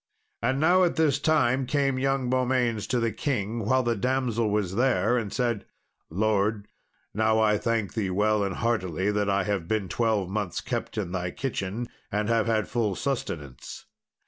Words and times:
And 0.41 0.59
now 0.59 0.83
at 0.83 0.95
this 0.95 1.19
time 1.19 1.67
came 1.67 1.99
young 1.99 2.27
Beaumains 2.27 2.87
to 2.87 2.99
the 2.99 3.11
king, 3.11 3.59
while 3.65 3.83
the 3.83 3.95
damsel 3.95 4.49
was 4.49 4.73
there, 4.73 5.15
and 5.15 5.31
said, 5.31 5.63
"Lord, 6.09 6.67
now 7.13 7.37
I 7.39 7.59
thank 7.59 7.93
thee 7.93 8.09
well 8.09 8.43
and 8.43 8.55
heartily 8.55 9.11
that 9.11 9.29
I 9.29 9.43
have 9.43 9.67
been 9.67 9.87
twelve 9.87 10.27
months 10.27 10.59
kept 10.59 10.97
in 10.97 11.11
thy 11.11 11.29
kitchen, 11.29 11.87
and 12.11 12.29
have 12.29 12.47
had 12.47 12.67
full 12.67 12.95
sustenance. 12.95 13.85